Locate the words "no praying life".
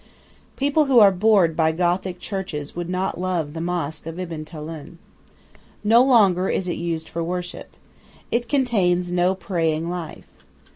9.11-10.25